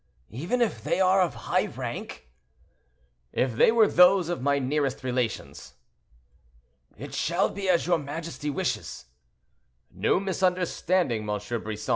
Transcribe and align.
"Even 0.31 0.61
if 0.63 0.83
they 0.83 0.99
are 0.99 1.21
of 1.21 1.35
high 1.35 1.67
rank?" 1.67 2.31
"If 3.31 3.53
they 3.55 3.71
were 3.71 3.87
those 3.87 4.29
of 4.29 4.41
my 4.41 4.57
nearest 4.57 5.03
relations." 5.03 5.75
"It 6.97 7.13
shall 7.13 7.51
be 7.51 7.69
as 7.69 7.85
your 7.85 7.99
majesty 7.99 8.49
wishes." 8.49 9.05
"No 9.91 10.19
misunderstanding, 10.19 11.29
M. 11.29 11.39
Brisson. 11.61 11.89